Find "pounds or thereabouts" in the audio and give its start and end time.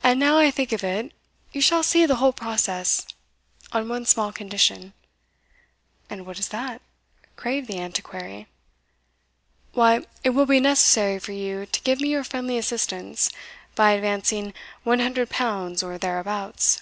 15.30-16.78